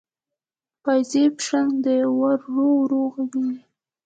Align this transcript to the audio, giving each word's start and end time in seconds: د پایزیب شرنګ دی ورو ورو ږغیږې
د 0.03 0.03
پایزیب 0.83 1.33
شرنګ 1.45 1.71
دی 1.85 1.99
ورو 2.19 2.67
ورو 2.79 3.01
ږغیږې 3.13 3.57